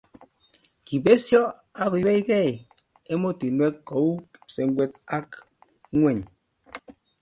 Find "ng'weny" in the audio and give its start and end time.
5.95-6.21